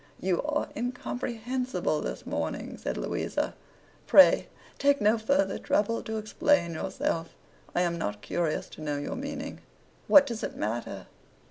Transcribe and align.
'You 0.19 0.41
are 0.41 0.67
incomprehensible 0.75 2.01
this 2.01 2.25
morning,' 2.25 2.75
said 2.79 2.97
Louisa. 2.97 3.53
'Pray 4.07 4.47
take 4.79 4.99
no 4.99 5.19
further 5.19 5.59
trouble 5.59 6.01
to 6.01 6.17
explain 6.17 6.73
yourself. 6.73 7.35
I 7.75 7.81
am 7.81 7.99
not 7.99 8.23
curious 8.23 8.67
to 8.69 8.81
know 8.81 8.97
your 8.97 9.15
meaning. 9.15 9.59
What 10.07 10.25
does 10.25 10.41
it 10.41 10.55
matter? 10.55 11.05